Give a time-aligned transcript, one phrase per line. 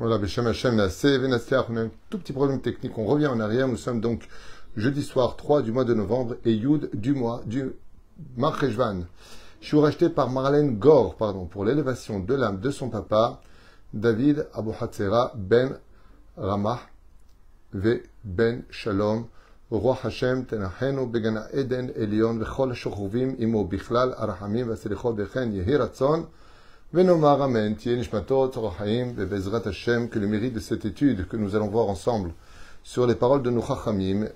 [0.00, 3.68] Voilà, Beshem Hashem Venastiach, on a un tout petit problème technique, on revient en arrière,
[3.68, 4.26] nous sommes donc
[4.74, 7.72] jeudi soir 3 du mois de novembre et Yud du mois du
[8.38, 9.02] Marcheshvan.
[9.60, 13.42] Je suis racheté par Marlène Gore, pardon, pour l'élévation de l'âme de son papa,
[13.92, 15.76] David Abu Hatzera Ben
[16.38, 16.80] Ramah
[17.74, 19.26] Ve Ben Shalom,
[19.70, 26.26] roi Hashem Tenachenu Begana Eden Elion Vechol Shochuvim Imo Bichlal Arahamim Vaselichol Bechen Yehi Ratzon
[26.92, 27.08] Amen,
[29.64, 32.32] Hashem, que le mérite de cette étude que nous allons voir ensemble
[32.82, 34.26] sur les paroles de nos Chachamim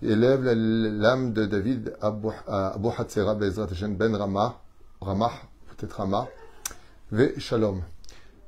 [0.00, 4.60] élève l'âme de David Abu, Hatzera, Bezrat Hashem, Ben Ramah,
[5.00, 5.32] Ramah,
[5.66, 6.28] peut-être Ramah,
[7.10, 7.82] Ve Shalom.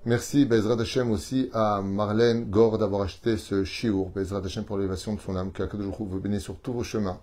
[0.05, 5.15] Merci Bezrat Hashem aussi à Marlène Gore d'avoir acheté ce shiur, Bezrat Hashem pour l'élévation
[5.15, 7.19] de son âme, que Akadosh vous bénisse sur tous vos chemins.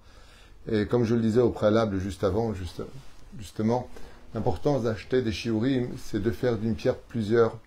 [0.69, 2.81] Et comme je le disais au préalable juste avant, juste,
[3.37, 3.87] justement,
[4.35, 7.57] L'importance d'acheter des shiurim, c'est de faire d'une pierre plusieurs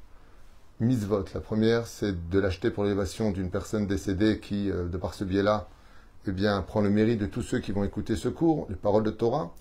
[0.79, 1.25] mitzvot.
[1.35, 5.25] La première, c'est de l'acheter pour l'élévation d'une personne décédée qui, euh, de par ce
[5.25, 5.69] biais-là,
[6.29, 9.03] eh bien, prend le mérite de tous ceux qui vont écouter ce cours, les paroles
[9.03, 9.53] de Torah.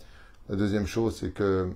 [0.48, 1.72] La deuxième chose, c'est que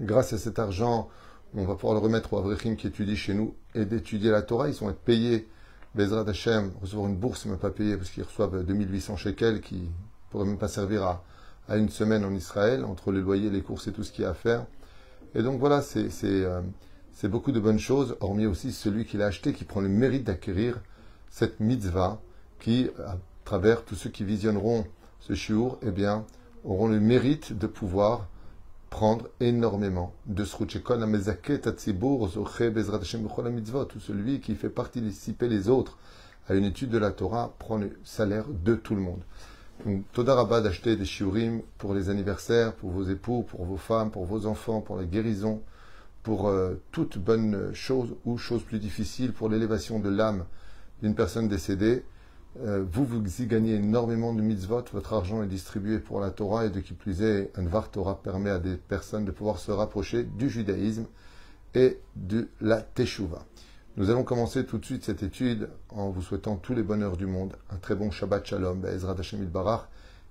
[0.00, 1.08] grâce à cet argent,
[1.54, 4.68] on va pouvoir le remettre aux Avrechim qui étudient chez nous et d'étudier la Torah.
[4.68, 5.48] Ils vont être payés,
[5.94, 9.88] Bezrat Hashem, recevoir une bourse, même pas payée parce qu'ils reçoivent 2800 shekels qui ne
[10.30, 11.24] pourraient même pas servir à,
[11.68, 14.26] à une semaine en Israël, entre les loyers, les courses et tout ce qu'il y
[14.26, 14.66] a à faire.
[15.34, 16.60] Et donc voilà, c'est euh,
[17.24, 20.80] beaucoup de bonnes choses, hormis aussi celui qui l'a acheté, qui prend le mérite d'acquérir
[21.30, 22.20] cette mitzvah,
[22.60, 24.84] qui, à travers tous ceux qui visionneront
[25.20, 26.24] ce shiur, eh bien,
[26.64, 28.28] auront le mérite de pouvoir
[28.90, 30.44] prendre énormément de
[33.50, 35.98] mitzvot, ou celui qui fait participer les autres
[36.48, 39.20] à une étude de la Torah prend le salaire de tout le monde.
[40.12, 44.46] Todarabah d'acheter des shiurim pour les anniversaires, pour vos époux, pour vos femmes, pour vos
[44.46, 45.62] enfants, pour la guérison,
[46.22, 50.44] pour euh, toute bonne chose ou chose plus difficile, pour l'élévation de l'âme
[51.02, 52.02] d'une personne décédée.
[52.62, 56.66] Euh, vous, vous y gagnez énormément de mitzvot, votre argent est distribué pour la Torah
[56.66, 59.72] et de qui plus est, un var Torah permet à des personnes de pouvoir se
[59.72, 61.06] rapprocher du judaïsme
[61.74, 63.44] et de la Teshuvah.
[63.96, 67.26] Nous allons commencer tout de suite cette étude en vous souhaitant tous les bonheurs du
[67.26, 69.82] monde, un très bon Shabbat Shalom, Ezra Hashem Barach.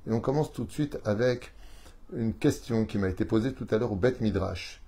[0.05, 1.53] Et on commence tout de suite avec
[2.13, 4.81] une question qui m'a été posée tout à l'heure au Bet Midrash.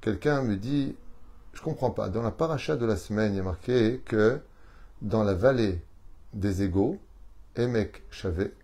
[0.00, 0.96] Quelqu'un me dit,
[1.52, 4.40] je comprends pas, dans la paracha de la semaine, il y marqué que
[5.02, 5.82] dans la vallée
[6.32, 6.98] des égaux,
[7.56, 8.54] Emek Shavé,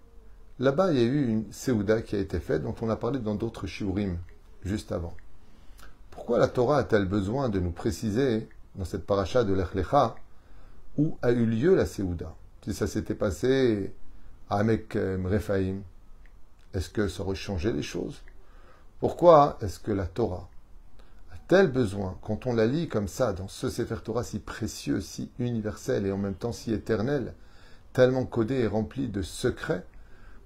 [0.58, 3.18] là-bas il y a eu une Seouda qui a été faite, dont on a parlé
[3.18, 4.16] dans d'autres shiurim
[4.64, 5.14] juste avant.
[6.10, 10.14] Pourquoi la Torah a-t-elle besoin de nous préciser dans cette paracha de l'Echlecha,
[10.98, 12.34] où a eu lieu la Séouda.
[12.62, 13.94] Si ça s'était passé
[14.48, 15.80] à Amek Mrefaim,
[16.74, 18.22] est-ce que ça aurait changé les choses?
[19.00, 20.48] Pourquoi est-ce que la Torah
[21.32, 25.30] a-t-elle besoin, quand on la lit comme ça, dans ce Sefer Torah si précieux, si
[25.38, 27.34] universel et en même temps si éternel,
[27.92, 29.84] tellement codé et rempli de secrets,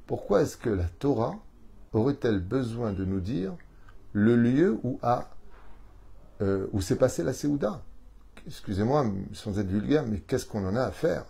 [0.07, 1.35] pourquoi est-ce que la Torah
[1.93, 3.55] aurait-elle besoin de nous dire
[4.13, 5.31] le lieu où, a,
[6.43, 7.83] euh, s'est passée la Séouda?
[8.47, 11.25] Excusez-moi, sans être vulgaire, mais qu'est-ce qu'on en a à faire?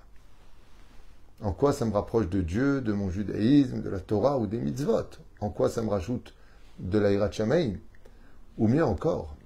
[1.40, 4.58] En quoi ça me rapproche de Dieu, de mon judaïsme, de la Torah ou des
[4.58, 5.18] mitzvot?
[5.40, 6.34] En quoi ça me rajoute
[6.78, 7.78] de l'Aïra Shamaï
[8.58, 9.36] Ou mieux encore,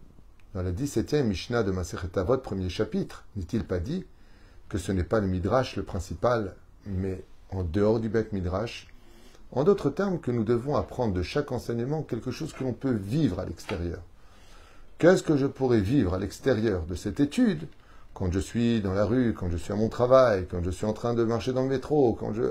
[0.54, 4.04] dans la 17e Mishnah de Masechet Avot, premier chapitre, n'est-il pas dit
[4.68, 6.54] que ce n'est pas le Midrash le principal,
[6.86, 8.88] mais en dehors du bec Midrash?
[9.50, 12.92] En d'autres termes, que nous devons apprendre de chaque enseignement quelque chose que l'on peut
[12.92, 14.02] vivre à l'extérieur.
[14.98, 17.68] Qu'est-ce que je pourrais vivre à l'extérieur de cette étude
[18.14, 20.86] quand je suis dans la rue, quand je suis à mon travail, quand je suis
[20.86, 22.42] en train de marcher dans le métro, quand je.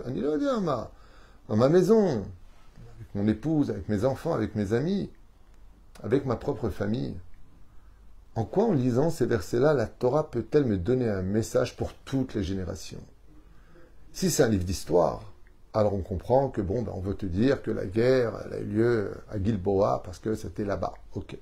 [1.50, 2.24] dans ma maison,
[2.96, 5.09] avec mon épouse, avec mes enfants, avec mes amis,
[6.02, 7.16] avec ma propre famille.
[8.35, 12.34] En quoi, en lisant ces versets-là, la Torah peut-elle me donner un message pour toutes
[12.34, 13.03] les générations?
[14.14, 15.34] Si c'est un livre d'histoire,
[15.74, 18.64] alors on comprend que, bon, ben, on veut te dire que la guerre a eu
[18.64, 20.94] lieu à Gilboa parce que c'était là-bas.
[21.14, 21.38] Ok.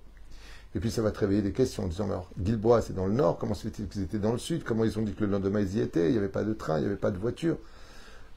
[0.76, 3.14] Et puis ça va te réveiller des questions en disant, alors, Gilboa, c'est dans le
[3.14, 4.66] nord, comment se fait-il qu'ils étaient dans le sud?
[4.66, 6.08] Comment ils ont dit que le lendemain ils y étaient?
[6.10, 7.58] Il n'y avait pas de train, il n'y avait pas de voiture.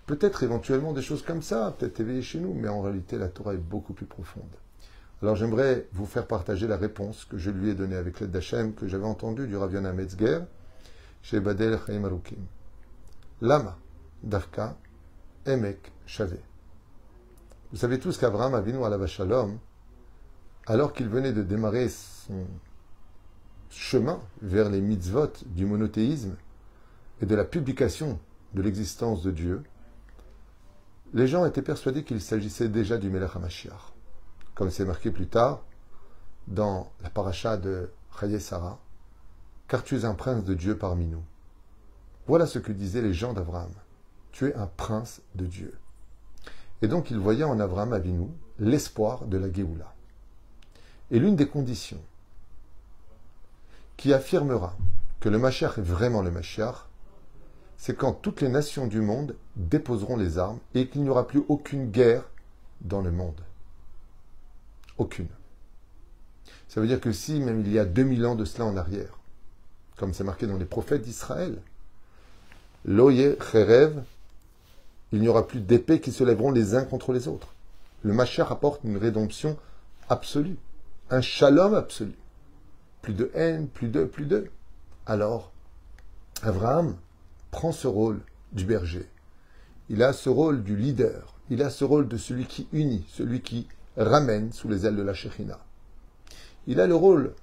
[0.06, 3.54] Peut-être éventuellement des choses comme ça, peut-être éveillées chez nous, mais en réalité la Torah
[3.54, 4.44] est beaucoup plus profonde.
[5.20, 8.72] Alors j'aimerais vous faire partager la réponse que je lui ai donnée avec l'aide d'Hachem,
[8.72, 10.38] que j'avais entendue du Raviana Metzger,
[11.22, 12.38] chez Badel Chaim Arukim.
[13.40, 13.76] Lama,
[14.22, 14.76] Dafka,
[15.44, 16.40] Emek, Shavé.
[17.72, 19.58] Vous savez tous qu'Abraham Avinu à la Shalom,
[20.68, 22.46] alors qu'il venait de démarrer son
[23.70, 26.36] chemin vers les mitzvot du monothéisme
[27.22, 28.20] et de la publication
[28.52, 29.62] de l'existence de Dieu,
[31.14, 33.94] les gens étaient persuadés qu'il s'agissait déjà du Melech HaMashiach.
[34.54, 35.64] Comme c'est marqué plus tard
[36.48, 38.78] dans la paracha de Chaye Sarah,
[39.68, 41.24] car tu es un prince de Dieu parmi nous.
[42.26, 43.72] Voilà ce que disaient les gens d'Abraham.
[44.32, 45.78] Tu es un prince de Dieu.
[46.82, 48.28] Et donc ils voyaient en Abraham Avinu
[48.58, 49.94] l'espoir de la Géoula.
[51.10, 52.00] Et l'une des conditions
[53.96, 54.76] qui affirmera
[55.20, 56.86] que le Mashiach est vraiment le Mashiach,
[57.76, 61.42] c'est quand toutes les nations du monde déposeront les armes et qu'il n'y aura plus
[61.48, 62.24] aucune guerre
[62.80, 63.40] dans le monde.
[64.98, 65.28] Aucune.
[66.68, 69.18] Ça veut dire que si, même il y a 2000 ans de cela en arrière,
[69.96, 71.58] comme c'est marqué dans les prophètes d'Israël,
[72.84, 74.02] Loye Cherev,
[75.12, 77.54] il n'y aura plus d'épées qui se lèveront les uns contre les autres.
[78.02, 79.56] Le Mashiach apporte une rédemption
[80.08, 80.56] absolue,
[81.10, 82.14] un shalom absolu.
[83.02, 84.50] Plus de haine, plus de, plus de.
[85.06, 85.52] Alors,
[86.42, 86.96] Abraham
[87.50, 88.20] prend ce rôle
[88.52, 89.08] du berger.
[89.88, 91.34] Il a ce rôle du leader.
[91.50, 93.66] Il a ce rôle de celui qui unit, celui qui
[93.96, 95.60] ramène sous les ailes de la Shekhinah.
[96.66, 97.34] Il a le rôle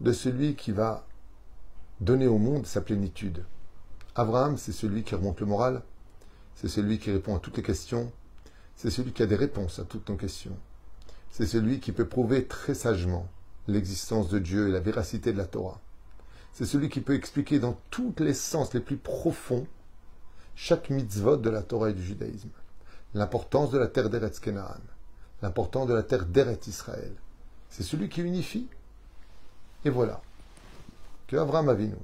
[0.00, 1.06] de celui qui va
[2.00, 3.44] donner au monde sa plénitude.
[4.14, 5.82] Abraham, c'est celui qui remonte le moral,
[6.54, 8.10] c'est celui qui répond à toutes les questions,
[8.76, 10.56] c'est celui qui a des réponses à toutes nos questions,
[11.34, 13.26] c'est celui qui peut prouver très sagement
[13.66, 15.80] l'existence de Dieu et la véracité de la Torah.
[16.52, 19.66] C'est celui qui peut expliquer dans tous les sens les plus profonds
[20.54, 22.50] chaque mitzvot de la Torah et du judaïsme.
[23.14, 24.80] L'importance de la terre d'Eretz Kenaan,
[25.42, 27.12] l'importance de la terre d'Eretz Israël.
[27.68, 28.68] C'est celui qui unifie.
[29.84, 30.22] Et voilà
[31.26, 31.96] que Abraham Avinu,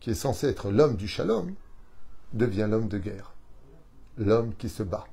[0.00, 1.52] qui est censé être l'homme du shalom,
[2.32, 3.34] devient l'homme de guerre,
[4.16, 5.04] l'homme qui se bat,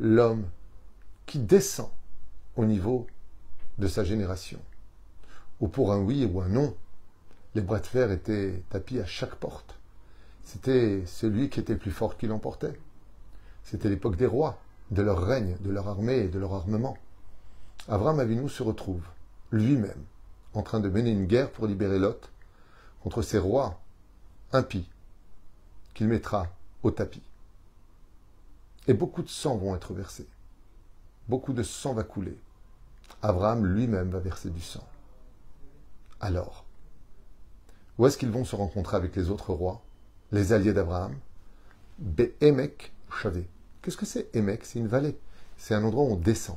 [0.00, 0.46] l'homme
[1.26, 1.90] qui descend
[2.56, 3.06] au niveau
[3.78, 4.60] de sa génération.
[5.60, 6.74] Ou pour un oui ou un non,
[7.54, 9.76] les bras de fer étaient tapis à chaque porte.
[10.44, 12.78] C'était celui qui était plus fort qui l'emportait.
[13.62, 14.58] C'était l'époque des rois,
[14.90, 16.96] de leur règne, de leur armée et de leur armement.
[17.88, 19.02] Avram Avinu se retrouve,
[19.50, 20.04] lui-même,
[20.54, 22.30] en train de mener une guerre pour libérer Lot
[23.02, 23.80] contre ces rois
[24.52, 24.88] impies
[25.94, 26.46] qu'il mettra
[26.82, 27.22] au tapis.
[28.86, 30.28] Et beaucoup de sang vont être versés.
[31.28, 32.36] Beaucoup de sang va couler.
[33.22, 34.86] Abraham lui-même va verser du sang.
[36.20, 36.64] Alors,
[37.98, 39.82] où est-ce qu'ils vont se rencontrer avec les autres rois,
[40.32, 41.14] les alliés d'Abraham?
[41.98, 43.46] Be'emek Chavé.
[43.82, 45.18] Qu'est-ce que c'est Emek C'est une vallée.
[45.56, 46.56] C'est un endroit où on descend.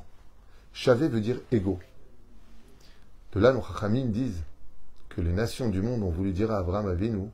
[0.73, 1.79] Chavé veut dire égaux.
[3.33, 4.43] De là, nos Chachamim disent
[5.09, 7.29] que les nations du monde ont voulu dire à Abraham Avinu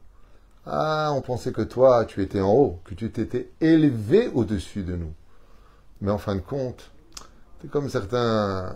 [0.66, 4.96] Ah, on pensait que toi, tu étais en haut, que tu t'étais élevé au-dessus de
[4.96, 5.14] nous.
[6.02, 6.92] Mais en fin de compte,
[7.62, 8.76] c'est comme certains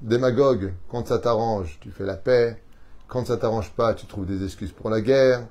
[0.00, 2.62] démagogue, quand ça t'arrange, tu fais la paix.
[3.06, 5.46] Quand ça t'arrange pas, tu trouves des excuses pour la guerre.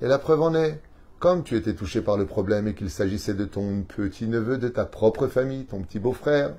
[0.00, 0.80] Et la preuve en est,
[1.20, 4.86] comme tu étais touché par le problème et qu'il s'agissait de ton petit-neveu de ta
[4.86, 6.56] propre famille, ton petit beau-frère,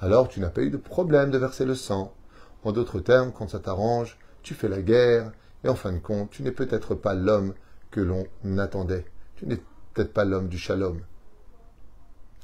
[0.00, 2.14] alors tu n'as pas eu de problème de verser le sang.
[2.62, 5.32] En d'autres termes, quand ça t'arrange, tu fais la guerre,
[5.64, 7.54] et en fin de compte, tu n'es peut-être pas l'homme
[7.90, 8.26] que l'on
[8.58, 9.06] attendait.
[9.34, 9.60] Tu n'es
[9.94, 11.00] peut-être pas l'homme du shalom.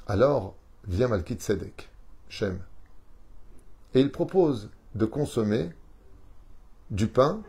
[0.09, 0.57] Alors,
[0.89, 1.91] vient Malkit Sedek,
[2.29, 2.59] Shem,
[3.95, 5.71] et il propose de consommer
[6.91, 7.43] du pain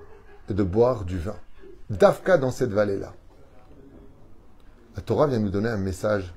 [0.50, 1.38] et de boire du vin.
[1.90, 3.14] Dafka dans cette vallée-là.
[4.96, 6.34] La Torah vient nous donner un message.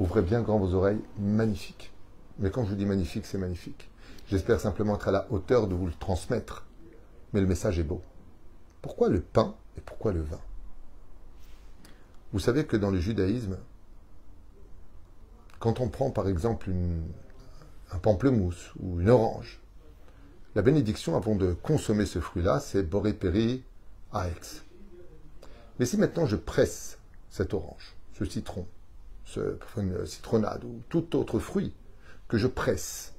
[0.00, 1.92] Ouvrez bien grand vos oreilles, magnifique.
[2.38, 3.90] Mais quand je vous dis magnifique, c'est magnifique.
[4.28, 6.66] J'espère simplement être à la hauteur de vous le transmettre.
[7.32, 8.02] Mais le message est beau.
[8.82, 10.40] Pourquoi le pain et pourquoi le vin?
[12.32, 13.56] Vous savez que dans le judaïsme,
[15.58, 17.02] quand on prend par exemple une,
[17.92, 19.60] un pamplemousse ou une orange.
[20.54, 23.14] La bénédiction avant de consommer ce fruit-là, c'est Boré
[24.12, 24.64] Aetz.
[25.78, 28.66] Mais si maintenant je presse cette orange, ce citron,
[29.24, 31.74] ce, une citronnade ou tout autre fruit
[32.28, 33.12] que je presse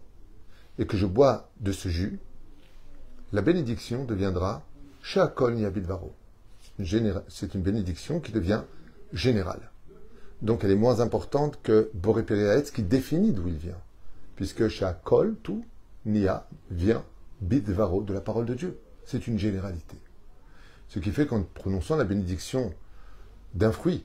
[0.79, 2.19] et que je bois de ce jus,
[3.31, 4.63] la bénédiction deviendra
[5.01, 6.13] Shakol Niabidvaro.
[6.83, 8.63] C'est une bénédiction qui devient
[9.13, 9.71] générale.
[10.41, 13.77] Donc elle est moins importante que Boré Aetz qui définit d'où il vient
[14.37, 14.63] puisque
[15.03, 15.65] Kol, tout,
[16.05, 17.03] Nia, vient
[17.41, 18.79] Bidvaro, de la parole de Dieu.
[19.03, 19.97] C'est une généralité.
[20.87, 22.71] Ce qui fait qu'en prononçant la bénédiction
[23.55, 24.03] d'un fruit,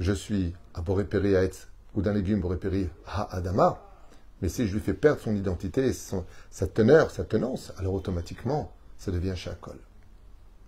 [0.00, 3.80] je suis à Borépéri Haetz, ou d'un légume Borépéri Ha Adama,
[4.40, 9.12] mais si je lui fais perdre son identité, sa teneur, sa tenance, alors automatiquement, ça
[9.12, 9.78] devient Kol.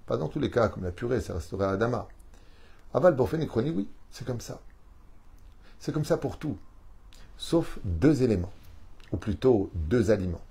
[0.07, 2.07] Pas dans tous les cas, comme la purée, ça resterait Adama.
[2.93, 4.61] Aval Borfen oui, c'est comme ça.
[5.81, 6.57] C'est comme ça pour tout,
[7.37, 8.53] sauf deux éléments
[9.15, 10.45] ou plutôt deux aliments.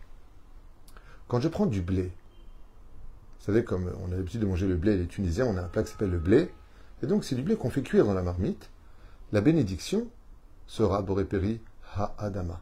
[1.27, 4.95] Quand je prends du blé, vous savez, comme on a l'habitude de manger le blé,
[4.95, 6.49] les Tunisiens, on a un plat qui s'appelle le blé,
[7.01, 8.69] et donc c'est du blé qu'on fait cuire dans la marmite,
[9.33, 10.07] la bénédiction
[10.65, 11.59] sera Borépéri
[11.97, 12.61] Ha-Adama,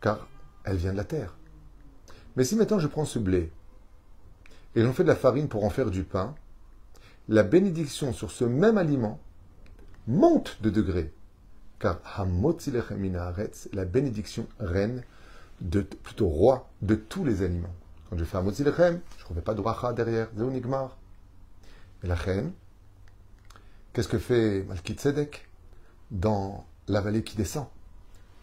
[0.00, 0.26] car
[0.64, 1.36] elle vient de la terre.
[2.34, 3.52] Mais si maintenant je prends ce blé,
[4.74, 6.34] et j'en fais de la farine pour en faire du pain,
[7.28, 9.20] la bénédiction sur ce même aliment
[10.08, 11.12] monte de degré.
[11.82, 11.98] Car
[13.72, 15.02] la bénédiction reine,
[15.60, 17.74] de, plutôt roi de tous les aliments.
[18.08, 20.96] Quand je fais un lechem, je ne remets pas de racha derrière, nigmar.
[22.04, 22.52] Et la reine,
[23.92, 25.48] qu'est-ce que fait Malkit Tzedek
[26.12, 27.66] dans la vallée qui descend?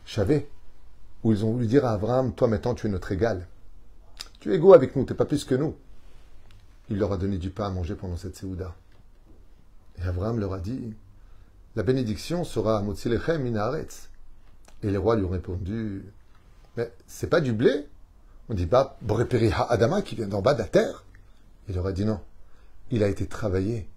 [0.03, 0.49] Chavé,
[1.23, 3.47] où ils ont voulu dire à Abraham, toi maintenant tu es notre égal.
[4.41, 5.77] Tu es égaux avec nous, tu n'es pas plus que nous.
[6.89, 8.75] Il leur a donné du pain à manger pendant cette séouda.
[9.97, 10.93] Et Abraham leur a dit,
[11.75, 14.09] la bénédiction sera Motzilechem Minaretz.
[14.81, 16.05] Et les rois lui ont répondu,
[16.77, 17.87] mais c'est pas du blé
[18.47, 21.03] On dit pas Boreperi Adama qui vient d'en bas de la terre
[21.67, 22.21] Il leur a dit non.
[22.91, 23.89] Il a été travaillé.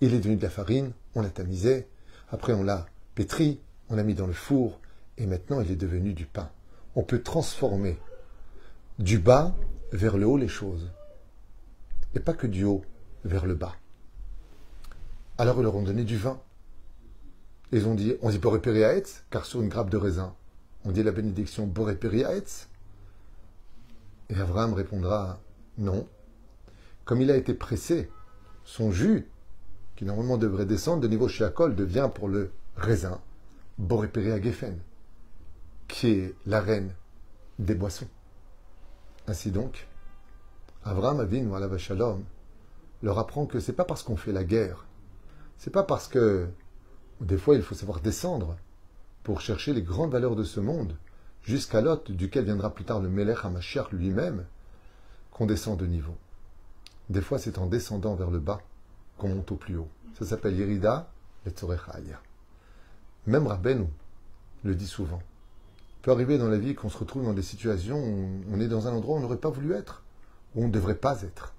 [0.00, 1.86] Il est devenu de la farine, on l'a tamisé,
[2.30, 4.80] après on l'a pétri, on l'a mis dans le four,
[5.18, 6.50] et maintenant il est devenu du pain.
[6.96, 7.98] On peut transformer
[8.98, 9.54] du bas
[9.92, 10.90] vers le haut les choses.
[12.14, 12.82] Et pas que du haut
[13.24, 13.76] vers le bas.
[15.38, 16.40] Alors ils leur ont donné du vin.
[17.72, 20.34] Ils ont dit, on dit Boreperiaetz, car sur une grappe de raisin,
[20.84, 22.68] on dit la bénédiction Boreperiaetz.
[24.28, 25.40] Et Abraham répondra,
[25.78, 26.06] non.
[27.06, 28.10] Comme il a été pressé,
[28.64, 29.26] son jus,
[29.96, 33.20] qui normalement devrait descendre de niveau Shiakol, devient pour le raisin
[33.78, 34.78] Boreperi Geffen,
[35.88, 36.92] qui est la reine
[37.58, 38.08] des boissons.
[39.26, 39.88] Ainsi donc,
[40.84, 42.22] Abraham Avin la Shalom
[43.02, 44.84] leur apprend que c'est pas parce qu'on fait la guerre,
[45.58, 46.48] c'est pas parce que
[47.22, 48.56] des fois il faut savoir descendre
[49.22, 50.96] pour chercher les grandes valeurs de ce monde,
[51.42, 54.44] jusqu'à l'hôte duquel viendra plus tard le Melech HaMashiach lui-même,
[55.30, 56.16] qu'on descend de niveau.
[57.08, 58.60] Des fois c'est en descendant vers le bas
[59.18, 59.88] qu'on monte au plus haut.
[60.18, 61.10] Ça s'appelle Yerida
[61.46, 62.20] et Tzorechaya.
[63.26, 63.86] Même Rabbeinu
[64.64, 65.22] le dit souvent.
[65.98, 68.68] Il peut arriver dans la vie qu'on se retrouve dans des situations où on est
[68.68, 70.02] dans un endroit où on n'aurait pas voulu être,
[70.56, 71.54] où on ne devrait pas être.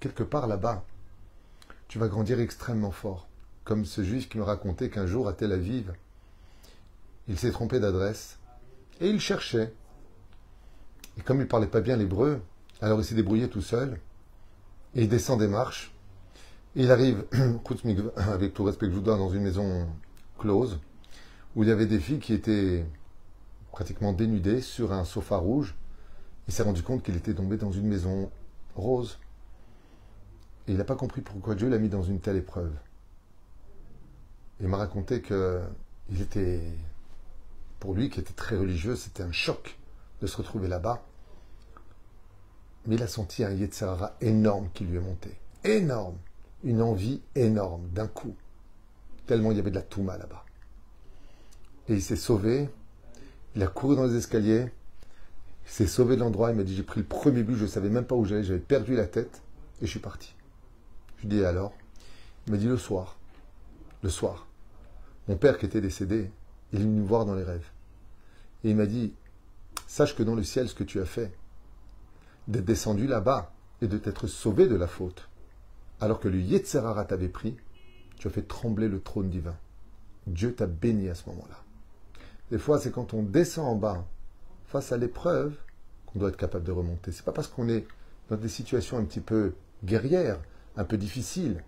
[0.00, 0.84] Quelque part là-bas,
[1.88, 3.28] tu vas grandir extrêmement fort.
[3.64, 5.92] Comme ce juif qui me racontait qu'un jour à Tel Aviv,
[7.28, 8.38] il s'est trompé d'adresse
[9.00, 9.72] et il cherchait.
[11.18, 12.40] Et comme il ne parlait pas bien l'hébreu,
[12.80, 14.00] alors il s'est débrouillé tout seul
[14.94, 15.94] et il descend des marches.
[16.74, 17.24] Il arrive,
[18.16, 19.86] avec tout respect que je vous donne, dans une maison
[20.38, 20.80] close
[21.54, 22.84] où il y avait des filles qui étaient
[23.70, 25.74] pratiquement dénudées sur un sofa rouge.
[26.48, 28.30] Il s'est rendu compte qu'il était tombé dans une maison
[28.74, 29.18] rose.
[30.66, 32.72] Et il n'a pas compris pourquoi Dieu l'a mis dans une telle épreuve.
[34.60, 35.60] Il m'a raconté que
[36.10, 36.60] il était,
[37.80, 39.78] pour lui qui était très religieux, c'était un choc
[40.20, 41.02] de se retrouver là-bas.
[42.86, 45.36] Mais il a senti un Yetzirara énorme qui lui est monté.
[45.64, 46.16] Énorme.
[46.64, 48.34] Une envie énorme, d'un coup.
[49.26, 50.44] Tellement il y avait de la Touma là-bas.
[51.88, 52.68] Et il s'est sauvé.
[53.54, 54.66] Il a couru dans les escaliers.
[55.64, 56.50] Il s'est sauvé de l'endroit.
[56.50, 58.44] Il m'a dit J'ai pris le premier but, je ne savais même pas où j'allais.
[58.44, 59.42] J'avais perdu la tête.
[59.80, 60.34] Et je suis parti.
[61.18, 61.72] Je lui ai dit Alors?
[62.46, 63.16] Il m'a dit Le soir.
[64.02, 64.46] Le soir.
[65.28, 66.30] Mon père qui était décédé,
[66.72, 67.70] il est venu me voir dans les rêves.
[68.64, 69.14] Et il m'a dit,
[69.86, 71.32] sache que dans le ciel, ce que tu as fait,
[72.48, 75.28] d'être descendu là-bas et de t'être sauvé de la faute,
[76.00, 77.56] alors que le Yetzerara t'avait pris,
[78.16, 79.56] tu as fait trembler le trône divin.
[80.26, 81.62] Dieu t'a béni à ce moment-là.
[82.50, 84.04] Des fois, c'est quand on descend en bas,
[84.66, 85.54] face à l'épreuve,
[86.06, 87.12] qu'on doit être capable de remonter.
[87.12, 87.86] C'est pas parce qu'on est
[88.28, 89.54] dans des situations un petit peu
[89.84, 90.40] guerrières,
[90.76, 91.62] un peu difficiles,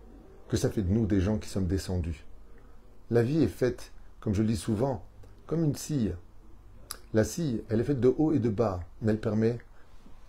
[0.49, 2.25] que ça fait de nous des gens qui sommes descendus.
[3.11, 5.05] La vie est faite, comme je le dis souvent,
[5.47, 6.13] comme une scie.
[7.13, 9.59] La scie, elle est faite de haut et de bas, mais elle permet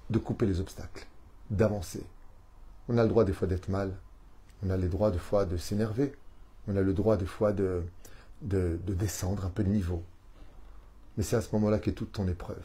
[0.09, 1.07] de couper les obstacles,
[1.49, 2.03] d'avancer.
[2.87, 3.93] On a le droit des fois d'être mal,
[4.63, 6.13] on a le droit des fois de s'énerver,
[6.67, 7.83] on a le droit des fois de,
[8.41, 10.03] de, descendre un peu de niveau.
[11.17, 12.63] Mais c'est à ce moment-là qu'est toute ton épreuve.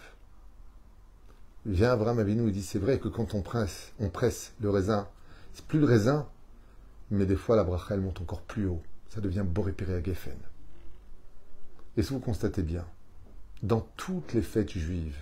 [1.67, 5.09] Vient Abraham Avinu et dit c'est vrai que quand on presse, on presse le raisin,
[5.53, 6.27] c'est plus le raisin,
[7.11, 10.39] mais des fois la bracha elle monte encore plus haut ça devient Borépéré Geffen.
[11.97, 12.87] Et si vous constatez bien,
[13.63, 15.19] dans toutes les fêtes juives,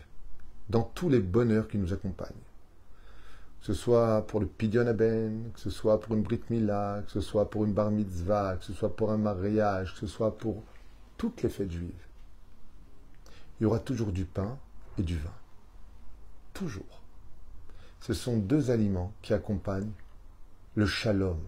[0.69, 2.29] dans tous les bonheurs qui nous accompagnent,
[3.61, 7.11] que ce soit pour le Pidyon Aben, que ce soit pour une Brit Mila, que
[7.11, 10.37] ce soit pour une Bar Mitzvah, que ce soit pour un mariage, que ce soit
[10.37, 10.63] pour
[11.17, 12.07] toutes les fêtes juives,
[13.59, 14.57] il y aura toujours du pain
[14.99, 15.33] et du vin.
[16.53, 17.03] Toujours.
[18.01, 19.91] Ce sont deux aliments qui accompagnent
[20.77, 21.41] le shalom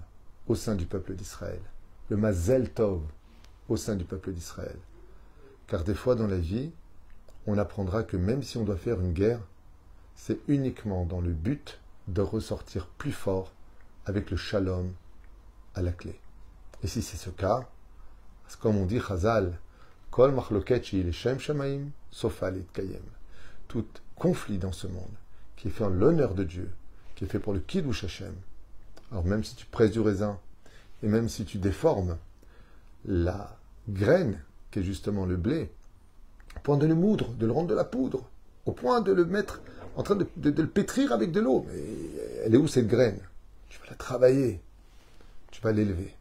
[0.51, 1.61] au sein du peuple d'Israël
[2.09, 3.03] le Mazel Tov
[3.69, 4.77] au sein du peuple d'Israël.
[5.69, 6.73] Car des fois dans la vie,
[7.47, 9.39] on apprendra que même si on doit faire une guerre,
[10.17, 11.79] c'est uniquement dans le but
[12.09, 13.53] de ressortir plus fort
[14.07, 14.93] avec le shalom
[15.77, 16.19] à la clé.
[16.83, 17.69] Et si c'est ce cas,
[18.59, 19.57] comme on dit Chazal,
[20.11, 20.35] Kol
[21.13, 21.93] Shamaim.
[23.69, 25.15] Tout conflit dans ce monde,
[25.55, 26.73] qui est fait en l'honneur de Dieu,
[27.15, 28.35] qui est fait pour le Kiddush Hashem.
[29.11, 30.39] Alors même si tu presses du raisin,
[31.03, 32.19] Et même si tu déformes
[33.07, 33.57] la
[33.89, 34.41] graine,
[34.71, 35.71] qui est justement le blé,
[36.57, 38.29] au point de le moudre, de le rendre de la poudre,
[38.67, 39.61] au point de le mettre
[39.97, 41.67] en train de, le pétrir avec de l'eau.
[41.69, 41.83] Mais
[42.45, 43.19] elle est où cette graine?
[43.69, 44.61] Tu vas la travailler,
[45.51, 46.15] tu vas l'élever.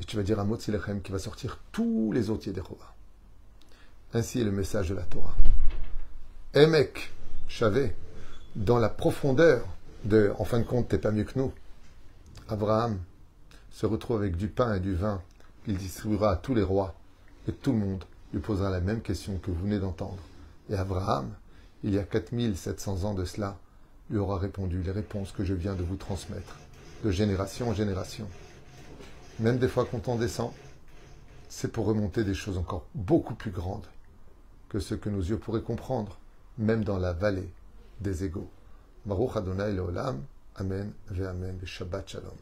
[0.00, 2.94] Et tu vas dire à Motzilechem qui va sortir tous les autres Yedechova.
[4.14, 5.36] Ainsi est le message de la Torah.
[6.54, 7.12] Emek,
[7.48, 7.94] Chavé,
[8.56, 9.66] dans la profondeur
[10.04, 11.52] de, en fin de compte, t'es pas mieux que nous.
[12.52, 12.98] Abraham
[13.70, 15.22] se retrouve avec du pain et du vin
[15.64, 16.94] qu'il distribuera à tous les rois,
[17.48, 18.04] et tout le monde
[18.34, 20.18] lui posera la même question que vous venez d'entendre.
[20.68, 21.30] Et Abraham,
[21.82, 23.56] il y a 4700 ans de cela,
[24.10, 26.58] lui aura répondu les réponses que je viens de vous transmettre,
[27.02, 28.28] de génération en génération.
[29.40, 30.50] Même des fois quand on descend,
[31.48, 33.86] c'est pour remonter des choses encore beaucoup plus grandes
[34.68, 36.18] que ce que nos yeux pourraient comprendre,
[36.58, 37.50] même dans la vallée
[38.02, 38.50] des égaux.
[39.06, 40.22] Baruch Adonai Leolam,
[40.56, 42.38] Amen ve Amen, Shabbat Shalom.